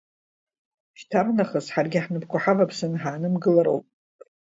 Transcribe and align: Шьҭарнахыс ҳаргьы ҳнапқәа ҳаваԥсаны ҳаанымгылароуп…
Шьҭарнахыс 0.99 1.67
ҳаргьы 1.73 1.99
ҳнапқәа 2.05 2.37
ҳаваԥсаны 2.43 2.97
ҳаанымгылароуп… 3.01 3.85